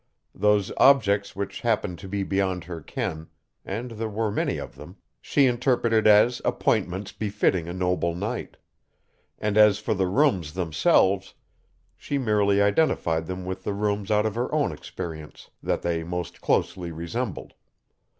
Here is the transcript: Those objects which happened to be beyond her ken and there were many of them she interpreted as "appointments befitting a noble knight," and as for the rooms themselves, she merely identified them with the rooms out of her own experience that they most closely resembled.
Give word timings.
Those 0.33 0.71
objects 0.77 1.35
which 1.35 1.61
happened 1.61 1.99
to 1.99 2.07
be 2.07 2.23
beyond 2.23 2.63
her 2.63 2.81
ken 2.81 3.27
and 3.63 3.91
there 3.91 4.09
were 4.09 4.31
many 4.31 4.57
of 4.57 4.73
them 4.73 4.97
she 5.21 5.45
interpreted 5.45 6.07
as 6.07 6.41
"appointments 6.43 7.11
befitting 7.11 7.67
a 7.67 7.73
noble 7.73 8.15
knight," 8.15 8.57
and 9.37 9.59
as 9.59 9.77
for 9.77 9.93
the 9.93 10.07
rooms 10.07 10.53
themselves, 10.55 11.35
she 11.95 12.17
merely 12.17 12.63
identified 12.63 13.27
them 13.27 13.45
with 13.45 13.63
the 13.63 13.73
rooms 13.73 14.09
out 14.09 14.25
of 14.25 14.33
her 14.33 14.51
own 14.51 14.71
experience 14.71 15.51
that 15.61 15.83
they 15.83 16.03
most 16.03 16.41
closely 16.41 16.91
resembled. 16.91 17.53